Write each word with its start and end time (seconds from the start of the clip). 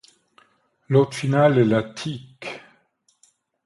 L'hôte 0.89 1.13
final 1.13 1.59
est 1.59 1.63
la 1.65 1.83
tique. 1.83 2.59